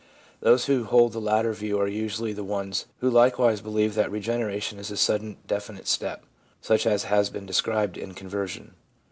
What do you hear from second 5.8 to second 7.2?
step, such as